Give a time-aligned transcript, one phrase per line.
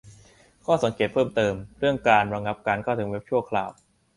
[0.65, 3.69] ข้อสังเกตเพิ่มเติม เรื่องการ "ระงับการเข้าถึงเว็บชั่วคราว"